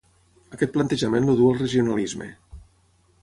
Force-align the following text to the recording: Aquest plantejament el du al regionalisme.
Aquest 0.55 0.71
plantejament 0.77 1.29
el 1.33 1.37
du 1.41 1.49
al 1.51 1.59
regionalisme. 1.61 2.31